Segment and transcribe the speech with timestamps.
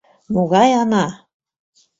[0.33, 1.05] —Могай Ана?